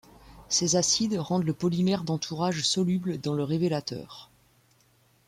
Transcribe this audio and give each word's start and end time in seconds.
Ces 0.49 0.77
acides 0.77 1.13
rendent 1.19 1.43
le 1.43 1.53
polymère 1.53 2.03
d'entourage 2.03 2.63
soluble 2.63 3.19
dans 3.19 3.35
le 3.35 3.43
révélateur. 3.43 4.31